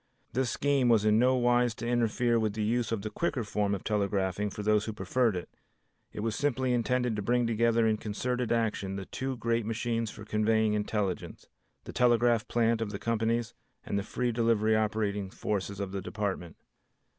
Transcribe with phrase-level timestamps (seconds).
[0.33, 3.75] This scheme was in no wise to interfere with the use of the quicker form
[3.75, 5.47] of telegraphing for those who preferred it.
[6.11, 10.25] It was simply intended to bring together in concerted action the two great machines for
[10.25, 11.45] conveying intelligence,
[11.83, 13.53] the telegraph plant of the companies
[13.85, 16.55] and the free delivery operating forces of the Department.